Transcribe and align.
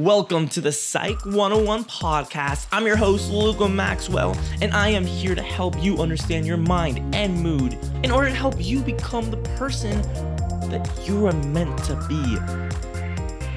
Welcome 0.00 0.48
to 0.48 0.62
the 0.62 0.72
Psych 0.72 1.26
101 1.26 1.84
podcast. 1.84 2.66
I'm 2.72 2.86
your 2.86 2.96
host, 2.96 3.30
Luca 3.30 3.68
Maxwell, 3.68 4.34
and 4.62 4.72
I 4.72 4.88
am 4.88 5.04
here 5.04 5.34
to 5.34 5.42
help 5.42 5.78
you 5.82 5.98
understand 5.98 6.46
your 6.46 6.56
mind 6.56 7.14
and 7.14 7.34
mood 7.42 7.74
in 8.02 8.10
order 8.10 8.30
to 8.30 8.34
help 8.34 8.54
you 8.58 8.80
become 8.80 9.30
the 9.30 9.36
person 9.58 10.00
that 10.70 10.90
you 11.06 11.26
are 11.26 11.34
meant 11.34 11.76
to 11.84 11.96
be. 12.08 12.38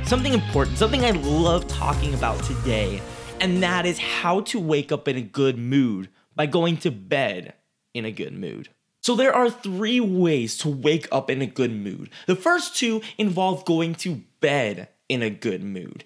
Something 0.05 0.33
important, 0.33 0.77
something 0.77 1.05
I 1.05 1.11
love 1.11 1.65
talking 1.69 2.13
about 2.13 2.44
today, 2.44 3.02
and 3.39 3.64
that 3.64 3.86
is 3.86 3.98
how 3.98 4.41
to 4.41 4.60
wake 4.60 4.91
up 4.91 5.07
in 5.07 5.16
a 5.16 5.21
good 5.21 5.57
mood 5.57 6.10
by 6.36 6.46
going 6.46 6.75
to 6.80 6.91
bed 6.91 7.54
in 7.94 8.04
a 8.04 8.12
good 8.12 8.34
mood. 8.34 8.68
So, 9.02 9.16
there 9.16 9.34
are 9.34 9.50
three 9.50 10.02
ways 10.02 10.57
to 10.57 10.68
wake 10.68 11.07
up 11.10 11.30
in 11.30 11.41
a 11.41 11.46
good 11.46 11.71
mood. 11.71 12.10
The 12.28 12.36
first 12.36 12.75
two 12.75 13.02
involve 13.18 13.64
going 13.64 13.96
to 13.96 14.23
bed 14.41 14.89
in 15.10 15.21
a 15.21 15.30
good 15.30 15.64
mood. 15.64 16.04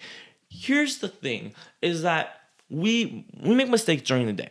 Here's 0.49 0.99
the 0.99 1.09
thing 1.09 1.53
is 1.81 2.01
that 2.03 2.41
we 2.69 3.25
we 3.41 3.55
make 3.55 3.69
mistakes 3.69 4.03
during 4.03 4.25
the 4.25 4.33
day. 4.33 4.49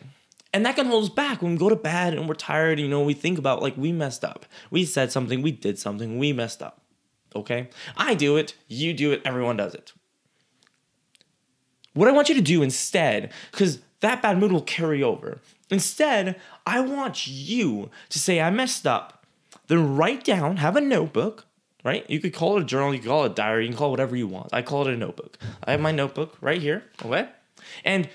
And 0.52 0.64
that 0.64 0.76
can 0.76 0.86
hold 0.86 1.04
us 1.04 1.10
back 1.10 1.42
when 1.42 1.52
we 1.52 1.58
go 1.58 1.68
to 1.68 1.76
bed 1.76 2.14
and 2.14 2.26
we're 2.26 2.34
tired, 2.34 2.80
you 2.80 2.88
know, 2.88 3.02
we 3.02 3.12
think 3.12 3.38
about 3.38 3.60
like 3.60 3.76
we 3.76 3.92
messed 3.92 4.24
up. 4.24 4.46
We 4.70 4.86
said 4.86 5.12
something, 5.12 5.42
we 5.42 5.52
did 5.52 5.78
something, 5.78 6.18
we 6.18 6.32
messed 6.32 6.62
up. 6.62 6.80
Okay? 7.34 7.68
I 7.96 8.14
do 8.14 8.36
it, 8.36 8.54
you 8.66 8.94
do 8.94 9.12
it, 9.12 9.20
everyone 9.24 9.58
does 9.58 9.74
it. 9.74 9.92
What 11.92 12.08
I 12.08 12.12
want 12.12 12.28
you 12.28 12.34
to 12.34 12.40
do 12.40 12.62
instead, 12.62 13.32
because 13.50 13.80
that 14.00 14.22
bad 14.22 14.38
mood 14.38 14.52
will 14.52 14.62
carry 14.62 15.02
over. 15.02 15.40
Instead, 15.70 16.38
I 16.66 16.80
want 16.80 17.26
you 17.26 17.90
to 18.10 18.18
say, 18.18 18.40
I 18.40 18.50
messed 18.50 18.86
up. 18.86 19.24
Then 19.66 19.96
write 19.96 20.24
down, 20.24 20.58
have 20.58 20.76
a 20.76 20.80
notebook, 20.80 21.45
right? 21.86 22.04
You 22.10 22.18
could 22.18 22.34
call 22.34 22.58
it 22.58 22.62
a 22.62 22.64
journal, 22.64 22.92
you 22.92 22.98
could 22.98 23.08
call 23.08 23.24
it 23.24 23.30
a 23.30 23.34
diary, 23.34 23.64
you 23.64 23.70
can 23.70 23.78
call 23.78 23.88
it 23.88 23.90
whatever 23.92 24.16
you 24.16 24.26
want. 24.26 24.48
I 24.52 24.60
call 24.60 24.86
it 24.88 24.92
a 24.92 24.96
notebook. 24.96 25.38
I 25.62 25.70
have 25.70 25.80
my 25.80 25.92
notebook 25.92 26.36
right 26.40 26.60
here, 26.60 26.82
okay? 27.04 27.28
And 27.84 28.08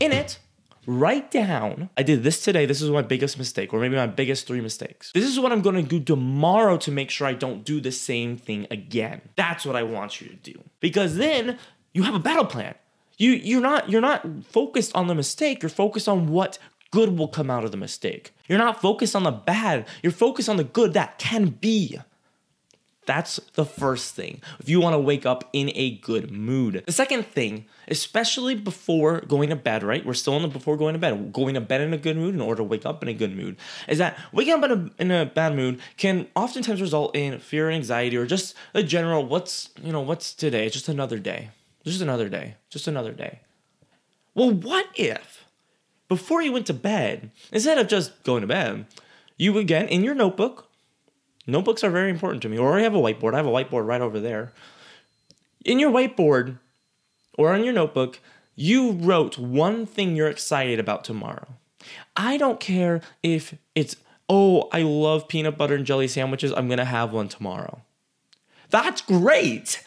in 0.00 0.10
it, 0.10 0.38
write 0.86 1.30
down, 1.30 1.90
I 1.98 2.02
did 2.02 2.22
this 2.22 2.42
today, 2.42 2.64
this 2.64 2.80
is 2.80 2.88
my 2.88 3.02
biggest 3.02 3.36
mistake, 3.36 3.74
or 3.74 3.80
maybe 3.80 3.94
my 3.94 4.06
biggest 4.06 4.46
three 4.46 4.62
mistakes. 4.62 5.12
This 5.12 5.26
is 5.26 5.38
what 5.38 5.52
I'm 5.52 5.60
gonna 5.60 5.82
do 5.82 6.00
tomorrow 6.00 6.78
to 6.78 6.90
make 6.90 7.10
sure 7.10 7.26
I 7.26 7.34
don't 7.34 7.62
do 7.62 7.78
the 7.78 7.92
same 7.92 8.38
thing 8.38 8.66
again. 8.70 9.20
That's 9.36 9.66
what 9.66 9.76
I 9.76 9.82
want 9.82 10.22
you 10.22 10.28
to 10.28 10.36
do. 10.36 10.58
Because 10.80 11.16
then 11.16 11.58
you 11.92 12.04
have 12.04 12.14
a 12.14 12.18
battle 12.18 12.46
plan. 12.46 12.74
You 13.18 13.32
you're 13.32 13.60
not 13.60 13.90
you're 13.90 14.00
not 14.00 14.26
focused 14.44 14.96
on 14.96 15.06
the 15.08 15.14
mistake, 15.14 15.62
you're 15.62 15.68
focused 15.68 16.08
on 16.08 16.28
what 16.28 16.58
good 16.90 17.18
will 17.18 17.28
come 17.28 17.50
out 17.50 17.64
of 17.64 17.70
the 17.70 17.76
mistake. 17.76 18.34
You're 18.48 18.58
not 18.58 18.80
focused 18.80 19.14
on 19.14 19.24
the 19.24 19.30
bad, 19.30 19.86
you're 20.02 20.10
focused 20.10 20.48
on 20.48 20.56
the 20.56 20.64
good 20.64 20.94
that 20.94 21.18
can 21.18 21.48
be. 21.48 22.00
That's 23.10 23.40
the 23.54 23.64
first 23.64 24.14
thing. 24.14 24.40
If 24.60 24.68
you 24.68 24.80
want 24.80 24.94
to 24.94 24.98
wake 25.00 25.26
up 25.26 25.50
in 25.52 25.72
a 25.74 25.96
good 25.96 26.30
mood. 26.30 26.84
The 26.86 26.92
second 26.92 27.26
thing, 27.26 27.64
especially 27.88 28.54
before 28.54 29.22
going 29.22 29.50
to 29.50 29.56
bed, 29.56 29.82
right? 29.82 30.06
We're 30.06 30.14
still 30.14 30.36
in 30.36 30.42
the 30.42 30.48
before 30.48 30.76
going 30.76 30.92
to 30.92 31.00
bed. 31.00 31.32
Going 31.32 31.54
to 31.54 31.60
bed 31.60 31.80
in 31.80 31.92
a 31.92 31.98
good 31.98 32.16
mood 32.16 32.36
in 32.36 32.40
order 32.40 32.58
to 32.58 32.62
wake 32.62 32.86
up 32.86 33.02
in 33.02 33.08
a 33.08 33.12
good 33.12 33.36
mood 33.36 33.56
is 33.88 33.98
that 33.98 34.16
waking 34.30 34.54
up 34.54 34.62
in 34.62 34.70
a, 34.70 35.02
in 35.02 35.10
a 35.10 35.26
bad 35.26 35.56
mood 35.56 35.80
can 35.96 36.28
oftentimes 36.36 36.80
result 36.80 37.16
in 37.16 37.40
fear 37.40 37.68
and 37.68 37.74
anxiety 37.74 38.16
or 38.16 38.26
just 38.26 38.54
a 38.74 38.82
general 38.84 39.26
what's, 39.26 39.70
you 39.82 39.90
know, 39.90 40.02
what's 40.02 40.32
today? 40.32 40.66
It's 40.66 40.74
just 40.74 40.88
another 40.88 41.18
day. 41.18 41.50
Just 41.82 42.00
another 42.00 42.28
day. 42.28 42.54
Just 42.68 42.86
another 42.86 43.12
day. 43.12 43.40
Well, 44.36 44.52
what 44.52 44.86
if 44.94 45.44
before 46.06 46.42
you 46.42 46.52
went 46.52 46.66
to 46.66 46.74
bed, 46.74 47.32
instead 47.50 47.76
of 47.76 47.88
just 47.88 48.22
going 48.22 48.42
to 48.42 48.46
bed, 48.46 48.86
you 49.36 49.58
again 49.58 49.88
in 49.88 50.04
your 50.04 50.14
notebook, 50.14 50.69
notebooks 51.46 51.84
are 51.84 51.90
very 51.90 52.10
important 52.10 52.42
to 52.42 52.48
me, 52.48 52.58
or 52.58 52.78
I 52.78 52.82
have 52.82 52.94
a 52.94 52.98
whiteboard. 52.98 53.34
I 53.34 53.38
have 53.38 53.46
a 53.46 53.50
whiteboard 53.50 53.86
right 53.86 54.00
over 54.00 54.20
there. 54.20 54.52
In 55.64 55.78
your 55.78 55.90
whiteboard 55.90 56.58
or 57.36 57.52
on 57.52 57.64
your 57.64 57.72
notebook, 57.72 58.20
you 58.54 58.92
wrote 58.92 59.38
one 59.38 59.86
thing 59.86 60.16
you're 60.16 60.28
excited 60.28 60.78
about 60.78 61.04
tomorrow. 61.04 61.48
I 62.16 62.36
don't 62.36 62.60
care 62.60 63.00
if 63.22 63.54
it's, 63.74 63.96
oh, 64.28 64.68
I 64.72 64.82
love 64.82 65.28
peanut 65.28 65.56
butter 65.56 65.74
and 65.74 65.86
jelly 65.86 66.08
sandwiches. 66.08 66.52
I'm 66.52 66.68
going 66.68 66.78
to 66.78 66.84
have 66.84 67.12
one 67.12 67.28
tomorrow. 67.28 67.80
That's 68.68 69.00
great. 69.00 69.82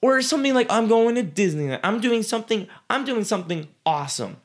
Or 0.00 0.22
something 0.22 0.54
like 0.54 0.70
I'm 0.70 0.88
going 0.88 1.16
to 1.16 1.24
Disneyland. 1.24 1.80
I'm 1.82 2.00
doing 2.00 2.22
something, 2.22 2.68
I'm 2.88 3.04
doing 3.04 3.24
something 3.24 3.68
awesome 3.84 4.36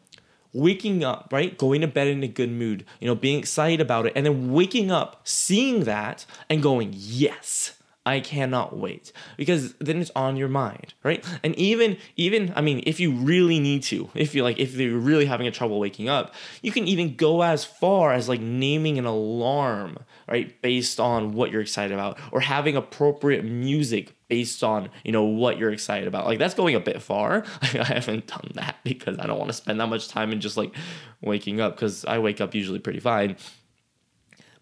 waking 0.54 1.04
up, 1.04 1.30
right? 1.32 1.58
Going 1.58 1.82
to 1.82 1.88
bed 1.88 2.08
in 2.08 2.24
a 2.24 2.28
good 2.28 2.52
mood, 2.52 2.86
you 3.00 3.08
know, 3.08 3.16
being 3.16 3.40
excited 3.40 3.82
about 3.82 4.06
it, 4.06 4.14
and 4.16 4.26
then 4.26 4.52
waking 4.52 4.92
up, 4.92 5.22
seeing 5.24 5.84
that, 5.86 6.26
and 6.50 6.62
going, 6.62 6.94
yes. 6.94 7.74
I 8.04 8.20
cannot 8.20 8.76
wait 8.76 9.12
because 9.38 9.74
then 9.74 10.02
it's 10.02 10.10
on 10.16 10.36
your 10.36 10.48
mind, 10.48 10.96
right? 11.04 11.24
And 11.44 11.54
even 11.56 11.98
even 12.16 12.52
I 12.56 12.62
mean, 12.62 12.82
if 12.88 13.00
you 13.00 13.12
really 13.12 13.60
need 13.60 13.84
to, 13.84 14.10
if 14.16 14.34
you 14.34 14.44
like 14.44 14.58
if 14.58 14.74
you're 14.74 14.98
really 14.98 15.26
having 15.26 15.46
a 15.46 15.52
trouble 15.52 15.80
waking 15.80 16.10
up, 16.10 16.34
you 16.64 16.72
can 16.72 16.88
even 16.88 17.16
go 17.16 17.44
as 17.44 17.64
far 17.64 18.12
as 18.12 18.28
like 18.28 18.42
naming 18.42 18.98
an 18.98 19.06
alarm, 19.06 20.00
right, 20.28 20.60
based 20.64 21.00
on 21.00 21.34
what 21.34 21.52
you're 21.52 21.62
excited 21.62 21.94
about 21.94 22.18
or 22.32 22.40
having 22.40 22.76
appropriate 22.76 23.46
music 23.46 24.16
based 24.30 24.64
on, 24.64 24.90
you 25.04 25.12
know, 25.12 25.24
what 25.24 25.60
you're 25.60 25.72
excited 25.72 26.08
about. 26.08 26.26
Like 26.26 26.40
that's 26.40 26.56
going 26.56 26.74
a 26.74 26.80
bit 26.80 27.04
far. 27.04 27.46
I 27.62 27.84
haven't 27.84 28.26
done 28.26 28.52
that 28.56 28.78
because 28.84 29.20
I 29.20 29.28
don't 29.28 29.38
want 29.38 29.50
to 29.50 29.58
spend 29.58 29.80
that 29.80 29.88
much 29.88 30.08
time 30.08 30.32
in 30.32 30.42
just 30.42 30.58
like 30.58 30.74
waking 31.22 31.62
up 31.62 31.78
cuz 31.78 32.04
I 32.06 32.18
wake 32.18 32.42
up 32.42 32.56
usually 32.56 32.80
pretty 32.80 33.00
fine. 33.00 33.36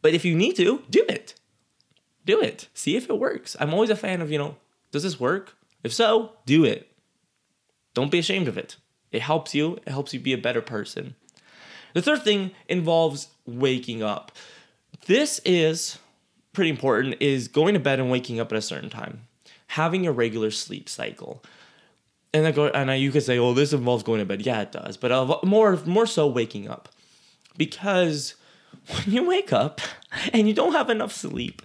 But 0.01 0.13
if 0.13 0.25
you 0.25 0.35
need 0.35 0.57
to, 0.57 0.83
do 0.89 1.05
it 1.07 1.38
do 2.29 2.39
it. 2.41 2.67
See 2.73 2.95
if 2.95 3.09
it 3.09 3.19
works. 3.19 3.55
I'm 3.59 3.73
always 3.73 3.89
a 3.89 3.95
fan 3.95 4.21
of, 4.21 4.31
you 4.31 4.37
know, 4.37 4.55
does 4.91 5.03
this 5.03 5.19
work? 5.19 5.55
If 5.83 5.91
so, 5.91 6.33
do 6.45 6.63
it. 6.63 6.91
Don't 7.93 8.11
be 8.11 8.19
ashamed 8.19 8.47
of 8.47 8.57
it. 8.57 8.77
It 9.11 9.23
helps 9.23 9.55
you, 9.55 9.79
it 9.85 9.89
helps 9.89 10.13
you 10.13 10.19
be 10.19 10.33
a 10.33 10.37
better 10.37 10.61
person. 10.61 11.15
The 11.93 12.03
third 12.03 12.23
thing 12.23 12.51
involves 12.67 13.29
waking 13.47 14.03
up. 14.03 14.31
This 15.07 15.41
is 15.43 15.97
pretty 16.53 16.69
important 16.69 17.15
is 17.19 17.47
going 17.47 17.73
to 17.73 17.79
bed 17.79 17.99
and 17.99 18.11
waking 18.11 18.39
up 18.39 18.51
at 18.51 18.57
a 18.57 18.61
certain 18.61 18.89
time. 18.91 19.21
Having 19.67 20.05
a 20.05 20.11
regular 20.11 20.51
sleep 20.51 20.87
cycle. 20.87 21.43
And 22.31 22.45
I 22.45 22.51
go 22.51 22.67
and 22.67 22.91
I, 22.91 22.95
you 22.95 23.11
could 23.11 23.23
say, 23.23 23.39
"Oh, 23.39 23.53
this 23.53 23.73
involves 23.73 24.03
going 24.03 24.19
to 24.19 24.25
bed." 24.25 24.45
Yeah, 24.45 24.61
it 24.61 24.71
does, 24.71 24.97
but 24.97 25.11
uh, 25.11 25.39
more 25.43 25.77
more 25.85 26.05
so 26.05 26.27
waking 26.27 26.69
up. 26.69 26.89
Because 27.57 28.35
when 28.87 29.15
you 29.15 29.27
wake 29.27 29.51
up 29.51 29.81
and 30.31 30.47
you 30.47 30.53
don't 30.53 30.73
have 30.73 30.91
enough 30.91 31.11
sleep, 31.11 31.63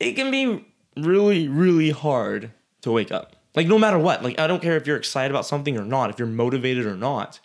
it 0.00 0.12
can 0.12 0.30
be 0.30 0.64
really, 0.96 1.48
really 1.48 1.90
hard 1.90 2.50
to 2.82 2.92
wake 2.92 3.12
up. 3.12 3.36
Like, 3.54 3.66
no 3.66 3.78
matter 3.78 3.98
what, 3.98 4.22
like, 4.22 4.38
I 4.38 4.46
don't 4.46 4.62
care 4.62 4.76
if 4.76 4.86
you're 4.86 4.96
excited 4.96 5.30
about 5.30 5.46
something 5.46 5.76
or 5.76 5.84
not, 5.84 6.10
if 6.10 6.18
you're 6.18 6.28
motivated 6.28 6.86
or 6.86 6.96
not, 6.96 7.40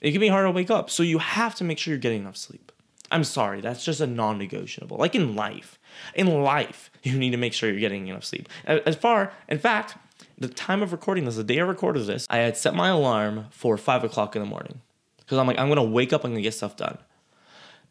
it 0.00 0.12
can 0.12 0.20
be 0.20 0.28
hard 0.28 0.46
to 0.46 0.50
wake 0.50 0.70
up. 0.70 0.90
So, 0.90 1.02
you 1.02 1.18
have 1.18 1.54
to 1.56 1.64
make 1.64 1.78
sure 1.78 1.92
you're 1.92 2.00
getting 2.00 2.22
enough 2.22 2.36
sleep. 2.36 2.72
I'm 3.10 3.24
sorry, 3.24 3.60
that's 3.60 3.84
just 3.84 4.00
a 4.00 4.06
non 4.06 4.38
negotiable. 4.38 4.96
Like 4.96 5.14
in 5.14 5.36
life, 5.36 5.78
in 6.14 6.26
life, 6.42 6.90
you 7.02 7.18
need 7.18 7.30
to 7.30 7.36
make 7.36 7.52
sure 7.52 7.70
you're 7.70 7.78
getting 7.78 8.08
enough 8.08 8.24
sleep. 8.24 8.48
As 8.64 8.96
far, 8.96 9.32
in 9.48 9.58
fact, 9.58 9.96
the 10.38 10.48
time 10.48 10.82
of 10.82 10.90
recording 10.90 11.24
this, 11.24 11.36
the 11.36 11.44
day 11.44 11.60
I 11.60 11.62
recorded 11.62 12.06
this, 12.06 12.26
I 12.30 12.38
had 12.38 12.56
set 12.56 12.74
my 12.74 12.88
alarm 12.88 13.46
for 13.50 13.76
five 13.76 14.02
o'clock 14.04 14.34
in 14.34 14.42
the 14.42 14.48
morning 14.48 14.80
because 15.18 15.38
I'm 15.38 15.46
like, 15.46 15.58
I'm 15.58 15.68
gonna 15.68 15.84
wake 15.84 16.12
up, 16.12 16.24
I'm 16.24 16.32
gonna 16.32 16.42
get 16.42 16.54
stuff 16.54 16.76
done 16.76 16.98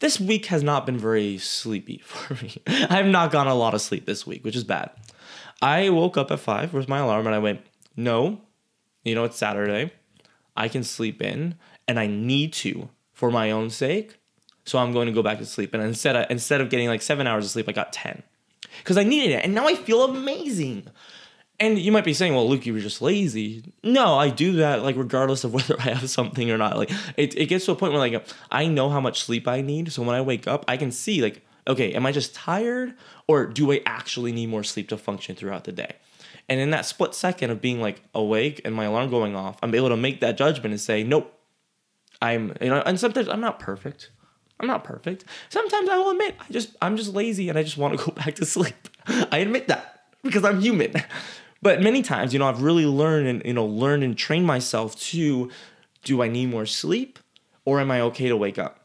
this 0.04 0.20
week 0.20 0.48
has 0.48 0.62
not 0.62 0.86
been 0.86 0.98
very 0.98 1.38
sleepy 1.38 1.98
for 2.06 2.36
me. 2.44 2.62
I 2.68 2.98
have 2.98 3.08
not 3.08 3.32
gotten 3.32 3.52
a 3.52 3.56
lot 3.56 3.74
of 3.74 3.82
sleep 3.82 4.06
this 4.06 4.28
week, 4.28 4.44
which 4.44 4.56
is 4.56 4.66
bad. 4.66 4.92
I 5.62 5.90
woke 5.90 6.18
up 6.18 6.30
at 6.30 6.42
five 6.42 6.74
with 6.74 6.90
my 6.90 7.00
alarm 7.00 7.26
and 7.26 7.34
I 7.34 7.40
went, 7.40 7.62
no, 7.96 8.42
you 9.04 9.16
know, 9.16 9.24
it's 9.24 9.38
Saturday. 9.38 9.94
I 10.58 10.68
can 10.68 10.84
sleep 10.84 11.22
in 11.22 11.56
and 11.88 11.98
I 11.98 12.08
need 12.08 12.52
to 12.54 12.90
for 13.14 13.32
my 13.32 13.50
own 13.50 13.70
sake. 13.70 14.18
So 14.66 14.78
I'm 14.78 14.92
going 14.92 15.08
to 15.08 15.14
go 15.14 15.24
back 15.24 15.38
to 15.38 15.46
sleep. 15.46 15.74
And 15.74 15.82
instead, 15.82 16.18
of, 16.18 16.26
instead 16.30 16.60
of 16.60 16.70
getting 16.70 16.90
like 16.90 17.02
seven 17.02 17.26
hours 17.26 17.46
of 17.46 17.52
sleep, 17.52 17.70
I 17.70 17.72
got 17.72 17.94
10 17.94 18.24
because 18.80 18.98
I 18.98 19.04
needed 19.04 19.32
it. 19.32 19.46
And 19.46 19.56
now 19.56 19.70
I 19.70 19.76
feel 19.76 20.04
amazing. 20.04 20.86
And 21.64 21.80
you 21.80 21.94
might 21.94 22.04
be 22.04 22.14
saying, 22.14 22.36
well, 22.36 22.50
Luke, 22.50 22.66
you 22.66 22.74
were 22.74 22.82
just 22.82 23.02
lazy. 23.02 23.64
No, 23.84 24.16
I 24.18 24.30
do 24.30 24.58
that 24.58 24.84
like 24.84 24.98
regardless 24.98 25.46
of 25.46 25.54
whether 25.58 25.80
I 25.80 25.92
have 25.92 26.10
something 26.10 26.52
or 26.52 26.58
not. 26.58 26.76
Like 26.76 26.92
it, 27.16 27.38
it 27.38 27.46
gets 27.46 27.66
to 27.66 27.72
a 27.72 27.76
point 27.76 27.94
where 27.94 28.02
like 28.02 28.28
I 28.52 28.68
know 28.68 28.90
how 28.90 29.00
much 29.00 29.24
sleep 29.24 29.48
I 29.48 29.62
need. 29.62 29.90
So 29.94 30.04
when 30.04 30.14
I 30.14 30.20
wake 30.20 30.46
up, 30.46 30.66
I 30.68 30.76
can 30.76 30.92
see 30.92 31.22
like, 31.22 31.42
okay, 31.66 31.94
am 31.94 32.06
I 32.06 32.12
just 32.12 32.36
tired 32.36 32.96
or 33.28 33.46
do 33.46 33.72
I 33.72 33.82
actually 33.86 34.34
need 34.34 34.48
more 34.48 34.66
sleep 34.66 34.90
to 34.90 34.98
function 34.98 35.38
throughout 35.38 35.64
the 35.64 35.72
day? 35.72 35.96
And 36.50 36.60
in 36.60 36.72
that 36.72 36.86
split 36.86 37.16
second 37.16 37.50
of 37.50 37.62
being 37.62 37.80
like 37.80 38.02
awake 38.14 38.60
and 38.66 38.76
my 38.76 38.84
alarm 38.84 39.10
going 39.10 39.34
off, 39.34 39.58
I'm 39.64 39.74
able 39.74 39.88
to 39.88 39.98
make 39.98 40.20
that 40.20 40.36
judgment 40.36 40.74
and 40.74 40.82
say, 40.82 41.02
nope, 41.02 41.34
I'm, 42.22 42.58
you 42.60 42.72
know, 42.72 42.84
and 42.86 43.00
sometimes 43.00 43.30
I'm 43.30 43.40
not 43.40 43.60
perfect. 43.60 44.10
I'm 44.60 44.68
not 44.68 44.84
perfect. 44.84 45.24
Sometimes 45.48 45.88
I 45.88 45.98
will 45.98 46.12
admit 46.12 46.36
I 46.42 46.52
just 46.52 46.76
I'm 46.82 46.98
just 46.98 47.14
lazy 47.14 47.48
and 47.48 47.58
I 47.58 47.64
just 47.64 47.78
want 47.78 47.98
to 47.98 48.06
go 48.06 48.12
back 48.12 48.36
to 48.36 48.46
sleep. 48.46 48.90
I 49.08 49.38
admit 49.38 49.70
that 49.70 50.08
because 50.24 50.44
I'm 50.44 50.60
human. 50.60 50.94
But 51.64 51.82
many 51.82 52.02
times, 52.02 52.34
you 52.34 52.40
know, 52.40 52.48
I've 52.48 52.62
really 52.62 52.86
learned 52.86 53.28
and 53.28 53.42
you 53.46 53.54
know 53.54 53.66
learned 53.66 54.04
and 54.04 54.18
trained 54.18 54.46
myself 54.46 55.00
to 55.12 55.50
do 56.04 56.22
I 56.22 56.28
need 56.28 56.50
more 56.50 56.66
sleep 56.66 57.20
or 57.64 57.80
am 57.80 57.90
I 57.90 58.02
okay 58.02 58.28
to 58.28 58.36
wake 58.36 58.60
up? 58.60 58.82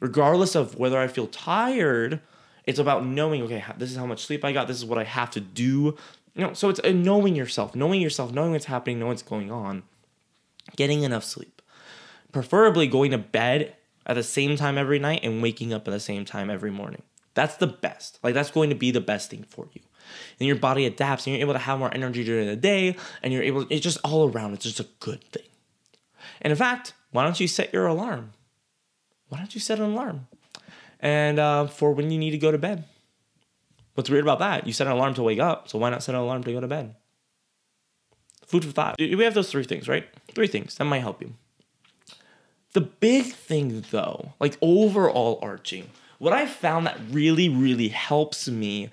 Regardless 0.00 0.54
of 0.54 0.78
whether 0.78 0.98
I 0.98 1.08
feel 1.08 1.26
tired, 1.26 2.20
it's 2.64 2.78
about 2.78 3.04
knowing, 3.04 3.42
okay, 3.42 3.62
this 3.76 3.90
is 3.90 3.96
how 3.98 4.06
much 4.06 4.24
sleep 4.24 4.44
I 4.44 4.52
got, 4.52 4.66
this 4.66 4.78
is 4.78 4.84
what 4.86 4.98
I 4.98 5.04
have 5.04 5.30
to 5.32 5.40
do 5.40 5.96
You 6.34 6.46
know, 6.46 6.54
so 6.54 6.70
it's 6.70 6.80
uh, 6.80 6.92
knowing 6.92 7.36
yourself, 7.36 7.76
knowing 7.76 8.00
yourself, 8.00 8.32
knowing 8.32 8.52
what's 8.52 8.64
happening, 8.64 8.98
knowing 8.98 9.10
what's 9.10 9.22
going 9.22 9.52
on, 9.52 9.82
getting 10.76 11.02
enough 11.02 11.24
sleep, 11.24 11.60
preferably 12.32 12.86
going 12.86 13.10
to 13.10 13.18
bed 13.18 13.76
at 14.06 14.14
the 14.14 14.22
same 14.22 14.56
time 14.56 14.78
every 14.78 14.98
night 14.98 15.20
and 15.22 15.42
waking 15.42 15.72
up 15.72 15.86
at 15.86 15.90
the 15.90 16.00
same 16.00 16.24
time 16.24 16.50
every 16.50 16.70
morning. 16.70 17.02
That's 17.34 17.56
the 17.56 17.66
best. 17.66 18.18
Like 18.22 18.34
that's 18.34 18.50
going 18.50 18.70
to 18.70 18.76
be 18.76 18.90
the 18.90 19.00
best 19.00 19.30
thing 19.30 19.44
for 19.44 19.68
you. 19.74 19.82
And 20.38 20.46
your 20.46 20.56
body 20.56 20.86
adapts 20.86 21.26
and 21.26 21.34
you're 21.34 21.40
able 21.40 21.52
to 21.52 21.58
have 21.58 21.78
more 21.78 21.92
energy 21.92 22.24
during 22.24 22.46
the 22.46 22.56
day 22.56 22.96
and 23.22 23.32
you're 23.32 23.42
able 23.42 23.66
it's 23.70 23.82
just 23.82 23.98
all 24.04 24.30
around 24.30 24.54
it's 24.54 24.64
just 24.64 24.80
a 24.80 24.86
good 25.00 25.22
thing. 25.24 25.44
And 26.42 26.50
in 26.50 26.56
fact, 26.56 26.94
why 27.10 27.24
don't 27.24 27.38
you 27.38 27.48
set 27.48 27.72
your 27.72 27.86
alarm? 27.86 28.32
Why 29.28 29.38
don't 29.38 29.54
you 29.54 29.60
set 29.60 29.78
an 29.78 29.92
alarm? 29.92 30.26
And 31.00 31.38
uh, 31.38 31.66
for 31.66 31.92
when 31.92 32.10
you 32.10 32.18
need 32.18 32.32
to 32.32 32.38
go 32.38 32.50
to 32.50 32.58
bed. 32.58 32.84
What's 33.94 34.10
weird 34.10 34.24
about 34.24 34.40
that? 34.40 34.66
You 34.66 34.72
set 34.72 34.86
an 34.86 34.92
alarm 34.92 35.14
to 35.14 35.22
wake 35.22 35.38
up, 35.38 35.68
so 35.68 35.78
why 35.78 35.90
not 35.90 36.02
set 36.02 36.14
an 36.14 36.20
alarm 36.20 36.42
to 36.44 36.52
go 36.52 36.60
to 36.60 36.66
bed? 36.66 36.96
Food 38.46 38.64
for 38.64 38.72
thought. 38.72 38.96
We 38.98 39.22
have 39.22 39.34
those 39.34 39.50
three 39.50 39.64
things, 39.64 39.88
right? 39.88 40.06
Three 40.34 40.48
things 40.48 40.74
that 40.76 40.84
might 40.84 41.00
help 41.00 41.22
you. 41.22 41.34
The 42.72 42.80
big 42.80 43.26
thing, 43.26 43.84
though, 43.92 44.32
like 44.40 44.58
overall 44.60 45.38
arching, 45.42 45.90
what 46.18 46.32
I 46.32 46.46
found 46.46 46.86
that 46.86 46.98
really, 47.10 47.48
really 47.48 47.88
helps 47.88 48.48
me 48.48 48.90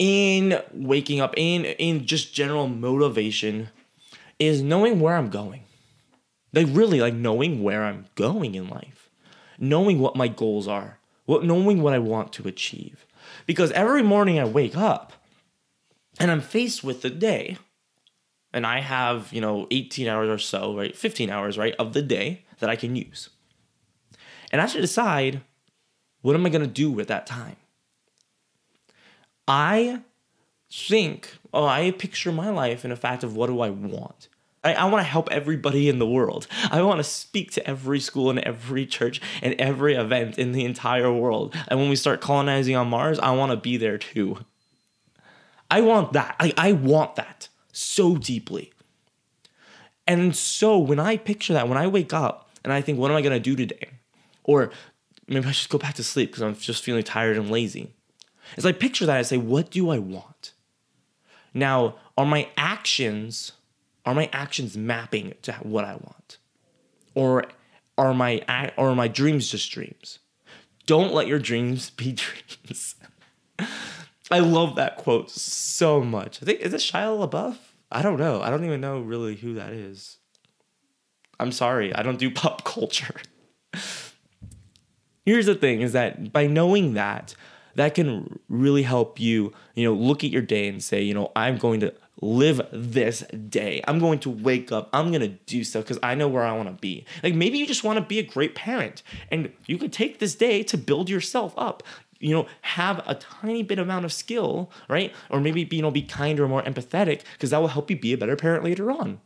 in 0.00 0.60
waking 0.72 1.20
up, 1.20 1.34
in 1.36 1.66
in 1.66 2.06
just 2.06 2.34
general 2.34 2.66
motivation, 2.66 3.68
is 4.38 4.62
knowing 4.62 4.98
where 4.98 5.14
I'm 5.14 5.28
going. 5.28 5.62
Like 6.52 6.66
really, 6.70 7.00
like 7.00 7.14
knowing 7.14 7.62
where 7.62 7.84
I'm 7.84 8.06
going 8.14 8.54
in 8.54 8.68
life, 8.68 9.10
knowing 9.58 10.00
what 10.00 10.16
my 10.16 10.26
goals 10.26 10.66
are, 10.66 10.98
what 11.26 11.44
knowing 11.44 11.82
what 11.82 11.92
I 11.92 11.98
want 11.98 12.32
to 12.32 12.48
achieve. 12.48 13.06
Because 13.46 13.70
every 13.72 14.02
morning 14.02 14.40
I 14.40 14.46
wake 14.46 14.76
up 14.76 15.12
and 16.18 16.30
I'm 16.30 16.40
faced 16.40 16.82
with 16.82 17.02
the 17.02 17.10
day, 17.10 17.58
and 18.54 18.66
I 18.66 18.80
have, 18.80 19.30
you 19.32 19.42
know, 19.42 19.66
18 19.70 20.08
hours 20.08 20.30
or 20.30 20.38
so, 20.38 20.76
right? 20.76 20.96
15 20.96 21.28
hours, 21.28 21.58
right, 21.58 21.74
of 21.78 21.92
the 21.92 22.02
day 22.02 22.44
that 22.58 22.70
I 22.70 22.74
can 22.74 22.96
use. 22.96 23.28
And 24.50 24.62
I 24.62 24.66
should 24.66 24.80
decide 24.80 25.42
what 26.22 26.34
am 26.34 26.46
I 26.46 26.48
going 26.48 26.62
to 26.62 26.66
do 26.66 26.90
with 26.90 27.08
that 27.08 27.26
time? 27.26 27.56
I 29.50 30.02
think, 30.72 31.28
oh, 31.52 31.66
I 31.66 31.90
picture 31.90 32.30
my 32.30 32.50
life 32.50 32.84
in 32.84 32.92
a 32.92 32.96
fact 32.96 33.24
of 33.24 33.34
what 33.34 33.48
do 33.48 33.60
I 33.60 33.70
want? 33.70 34.28
I, 34.62 34.74
I 34.74 34.84
want 34.84 35.00
to 35.00 35.10
help 35.10 35.28
everybody 35.32 35.88
in 35.88 35.98
the 35.98 36.06
world. 36.06 36.46
I 36.70 36.82
want 36.82 36.98
to 36.98 37.04
speak 37.04 37.50
to 37.52 37.66
every 37.68 37.98
school 37.98 38.30
and 38.30 38.38
every 38.38 38.86
church 38.86 39.20
and 39.42 39.54
every 39.60 39.96
event 39.96 40.38
in 40.38 40.52
the 40.52 40.64
entire 40.64 41.12
world. 41.12 41.56
And 41.66 41.80
when 41.80 41.90
we 41.90 41.96
start 41.96 42.20
colonizing 42.20 42.76
on 42.76 42.88
Mars, 42.88 43.18
I 43.18 43.32
want 43.32 43.50
to 43.50 43.56
be 43.56 43.76
there 43.76 43.98
too. 43.98 44.38
I 45.68 45.80
want 45.80 46.12
that. 46.12 46.36
I, 46.38 46.52
I 46.56 46.70
want 46.70 47.16
that 47.16 47.48
so 47.72 48.16
deeply. 48.16 48.72
And 50.06 50.36
so 50.36 50.78
when 50.78 51.00
I 51.00 51.16
picture 51.16 51.54
that, 51.54 51.68
when 51.68 51.78
I 51.78 51.88
wake 51.88 52.12
up 52.12 52.50
and 52.62 52.72
I 52.72 52.82
think, 52.82 53.00
what 53.00 53.10
am 53.10 53.16
I 53.16 53.22
going 53.22 53.32
to 53.32 53.40
do 53.40 53.56
today? 53.56 53.88
Or 54.44 54.70
maybe 55.26 55.48
I 55.48 55.50
should 55.50 55.70
go 55.70 55.78
back 55.78 55.94
to 55.94 56.04
sleep 56.04 56.30
because 56.30 56.42
I'm 56.42 56.54
just 56.54 56.84
feeling 56.84 57.02
tired 57.02 57.36
and 57.36 57.50
lazy. 57.50 57.94
As 58.56 58.66
I 58.66 58.72
picture 58.72 59.06
that, 59.06 59.16
I 59.16 59.22
say, 59.22 59.36
what 59.36 59.70
do 59.70 59.90
I 59.90 59.98
want? 59.98 60.52
Now, 61.54 61.96
are 62.16 62.26
my 62.26 62.48
actions 62.56 63.52
are 64.06 64.14
my 64.14 64.30
actions 64.32 64.76
mapping 64.76 65.34
to 65.42 65.52
what 65.54 65.84
I 65.84 65.92
want? 65.92 66.38
Or 67.14 67.44
are 67.98 68.14
my 68.14 68.42
or 68.76 68.90
are 68.90 68.94
my 68.94 69.08
dreams 69.08 69.50
just 69.50 69.70
dreams? 69.70 70.18
Don't 70.86 71.12
let 71.12 71.26
your 71.26 71.38
dreams 71.38 71.90
be 71.90 72.12
dreams. 72.66 72.94
I 74.30 74.38
love 74.38 74.76
that 74.76 74.96
quote 74.96 75.30
so 75.30 76.00
much. 76.00 76.42
I 76.42 76.46
think 76.46 76.60
is 76.60 76.72
it 76.72 76.78
Shia 76.80 77.28
LaBeouf? 77.28 77.56
I 77.92 78.02
don't 78.02 78.18
know. 78.18 78.40
I 78.40 78.50
don't 78.50 78.64
even 78.64 78.80
know 78.80 79.00
really 79.00 79.36
who 79.36 79.54
that 79.54 79.72
is. 79.72 80.18
I'm 81.38 81.52
sorry. 81.52 81.94
I 81.94 82.02
don't 82.02 82.18
do 82.18 82.30
pop 82.30 82.64
culture. 82.64 83.16
Here's 85.26 85.46
the 85.46 85.54
thing 85.54 85.82
is 85.82 85.92
that 85.92 86.32
by 86.32 86.46
knowing 86.46 86.94
that, 86.94 87.34
that 87.74 87.94
can 87.94 88.38
really 88.48 88.82
help 88.82 89.20
you, 89.20 89.52
you 89.74 89.84
know, 89.84 89.94
look 89.94 90.24
at 90.24 90.30
your 90.30 90.42
day 90.42 90.68
and 90.68 90.82
say, 90.82 91.02
you 91.02 91.14
know, 91.14 91.32
I'm 91.36 91.56
going 91.56 91.80
to 91.80 91.94
live 92.20 92.60
this 92.72 93.20
day. 93.48 93.82
I'm 93.86 93.98
going 93.98 94.18
to 94.20 94.30
wake 94.30 94.72
up. 94.72 94.88
I'm 94.92 95.08
going 95.08 95.22
to 95.22 95.28
do 95.28 95.64
stuff 95.64 95.84
because 95.84 95.98
I 96.02 96.14
know 96.14 96.28
where 96.28 96.44
I 96.44 96.52
want 96.52 96.68
to 96.68 96.80
be. 96.80 97.06
Like 97.22 97.34
maybe 97.34 97.58
you 97.58 97.66
just 97.66 97.84
want 97.84 97.98
to 97.98 98.04
be 98.04 98.18
a 98.18 98.22
great 98.22 98.54
parent 98.54 99.02
and 99.30 99.52
you 99.66 99.78
could 99.78 99.92
take 99.92 100.18
this 100.18 100.34
day 100.34 100.62
to 100.64 100.76
build 100.76 101.08
yourself 101.08 101.54
up. 101.56 101.82
You 102.18 102.34
know, 102.34 102.46
have 102.62 103.02
a 103.06 103.14
tiny 103.14 103.62
bit 103.62 103.78
amount 103.78 104.04
of 104.04 104.12
skill, 104.12 104.70
right? 104.90 105.14
Or 105.30 105.40
maybe 105.40 105.64
be, 105.64 105.76
you 105.76 105.82
know, 105.82 105.90
be 105.90 106.02
kinder 106.02 106.44
or 106.44 106.48
more 106.48 106.62
empathetic 106.62 107.22
because 107.32 107.50
that 107.50 107.60
will 107.60 107.68
help 107.68 107.90
you 107.90 107.98
be 107.98 108.12
a 108.12 108.18
better 108.18 108.36
parent 108.36 108.62
later 108.62 108.90
on. 108.90 109.20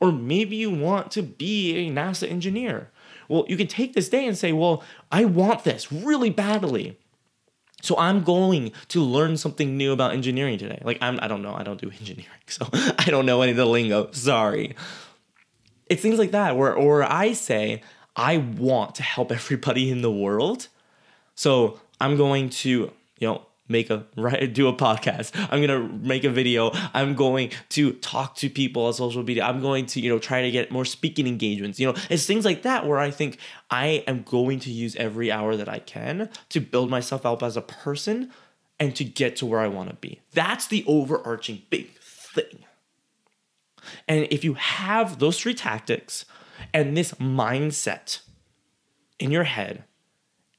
Or 0.00 0.12
maybe 0.12 0.56
you 0.56 0.70
want 0.70 1.10
to 1.12 1.22
be 1.22 1.76
a 1.76 1.90
NASA 1.90 2.30
engineer. 2.30 2.90
Well, 3.28 3.46
you 3.48 3.56
can 3.56 3.66
take 3.66 3.94
this 3.94 4.08
day 4.08 4.26
and 4.26 4.36
say, 4.36 4.52
well, 4.52 4.82
I 5.10 5.24
want 5.24 5.64
this 5.64 5.90
really 5.90 6.30
badly. 6.30 6.98
So 7.82 7.96
I'm 7.98 8.22
going 8.22 8.72
to 8.88 9.00
learn 9.02 9.36
something 9.36 9.76
new 9.76 9.92
about 9.92 10.12
engineering 10.12 10.58
today. 10.58 10.80
Like 10.82 10.98
I'm 11.00 11.18
I 11.22 11.28
don't 11.28 11.42
know, 11.42 11.54
I 11.54 11.62
don't 11.62 11.80
do 11.80 11.90
engineering. 12.00 12.30
So 12.46 12.68
I 12.72 13.06
don't 13.06 13.26
know 13.26 13.42
any 13.42 13.52
of 13.52 13.56
the 13.56 13.66
lingo. 13.66 14.10
Sorry. 14.12 14.74
It's 15.88 16.02
things 16.02 16.18
like 16.18 16.32
that 16.32 16.56
where 16.56 16.74
or 16.74 17.04
I 17.04 17.32
say 17.32 17.82
I 18.16 18.38
want 18.38 18.94
to 18.96 19.02
help 19.02 19.30
everybody 19.40 19.90
in 19.90 20.02
the 20.02 20.10
world. 20.10 20.68
So 21.34 21.80
I'm 22.00 22.16
going 22.16 22.50
to, 22.50 22.70
you 23.18 23.28
know, 23.28 23.45
make 23.68 23.90
a 23.90 24.06
right 24.16 24.52
do 24.52 24.68
a 24.68 24.74
podcast. 24.74 25.32
I'm 25.50 25.66
to 25.66 25.88
make 26.06 26.24
a 26.24 26.30
video. 26.30 26.70
I'm 26.94 27.14
going 27.14 27.50
to 27.70 27.92
talk 27.94 28.36
to 28.36 28.48
people 28.48 28.86
on 28.86 28.92
social 28.92 29.22
media. 29.22 29.44
I'm 29.44 29.60
going 29.60 29.86
to 29.86 30.00
you 30.00 30.10
know 30.10 30.18
try 30.18 30.42
to 30.42 30.50
get 30.50 30.70
more 30.70 30.84
speaking 30.84 31.26
engagements 31.26 31.78
you 31.78 31.86
know 31.86 31.94
it's 32.10 32.26
things 32.26 32.44
like 32.44 32.62
that 32.62 32.86
where 32.86 32.98
i 32.98 33.10
think 33.10 33.38
i 33.70 34.04
am 34.06 34.22
going 34.22 34.60
to 34.60 34.70
use 34.70 34.96
every 34.96 35.30
hour 35.30 35.56
that 35.56 35.68
i 35.68 35.78
can 35.78 36.28
to 36.48 36.60
build 36.60 36.90
myself 36.90 37.26
up 37.26 37.42
as 37.42 37.56
a 37.56 37.62
person 37.62 38.30
and 38.78 38.94
to 38.96 39.04
get 39.04 39.36
to 39.36 39.46
where 39.46 39.60
i 39.60 39.68
want 39.68 39.88
to 39.88 39.96
be. 39.96 40.20
That's 40.32 40.66
the 40.66 40.84
overarching 40.86 41.62
big 41.70 41.98
thing. 41.98 42.64
And 44.08 44.26
if 44.30 44.44
you 44.44 44.54
have 44.54 45.18
those 45.18 45.40
three 45.40 45.54
tactics 45.54 46.24
and 46.74 46.96
this 46.96 47.12
mindset 47.12 48.20
in 49.18 49.30
your 49.30 49.44
head 49.44 49.84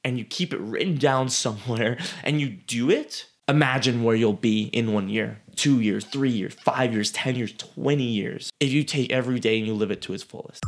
and 0.08 0.18
you 0.18 0.24
keep 0.24 0.52
it 0.52 0.60
written 0.60 0.96
down 0.96 1.28
somewhere 1.44 1.98
and 2.24 2.40
you 2.40 2.48
do 2.48 2.90
it, 2.90 3.26
imagine 3.46 4.02
where 4.02 4.16
you'll 4.16 4.32
be 4.32 4.64
in 4.72 4.92
one 4.92 5.08
year, 5.08 5.40
two 5.54 5.80
years, 5.80 6.04
three 6.04 6.30
years, 6.30 6.54
five 6.54 6.92
years, 6.92 7.12
10 7.12 7.36
years, 7.36 7.52
20 7.52 8.02
years 8.02 8.50
if 8.58 8.72
you 8.72 8.82
take 8.82 9.12
every 9.12 9.38
day 9.38 9.58
and 9.58 9.66
you 9.66 9.74
live 9.74 9.90
it 9.90 10.02
to 10.02 10.14
its 10.14 10.22
fullest. 10.22 10.64